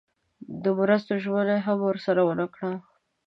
د 0.63 0.65
مرستو 0.79 1.13
ژمنه 1.23 1.55
یې 1.57 1.63
هم 1.65 1.77
ورسره 1.89 2.21
ونه 2.23 2.45
کړه. 2.53 2.71